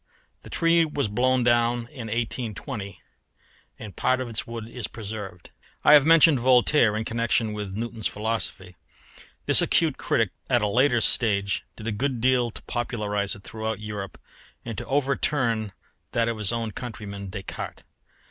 The 0.41 0.49
tree 0.49 0.83
was 0.83 1.07
blown 1.07 1.43
down 1.43 1.81
in 1.89 2.07
1820 2.07 2.99
and 3.77 3.95
part 3.95 4.19
of 4.19 4.27
its 4.29 4.47
wood 4.47 4.67
is 4.67 4.87
preserved. 4.87 5.51
I 5.83 5.93
have 5.93 6.07
mentioned 6.07 6.39
Voltaire 6.39 6.97
in 6.97 7.05
connection 7.05 7.53
with 7.53 7.75
Newton's 7.75 8.07
philosophy. 8.07 8.77
This 9.45 9.61
acute 9.61 9.99
critic 9.99 10.31
at 10.49 10.63
a 10.63 10.67
later 10.67 11.01
stage 11.01 11.63
did 11.75 11.85
a 11.85 11.91
good 11.91 12.19
deal 12.19 12.49
to 12.49 12.63
popularise 12.63 13.35
it 13.35 13.43
throughout 13.43 13.79
Europe 13.79 14.19
and 14.65 14.75
to 14.79 14.85
overturn 14.87 15.71
that 16.13 16.27
of 16.27 16.39
his 16.39 16.51
own 16.51 16.71
countryman 16.71 17.29
Descartes. 17.29 17.83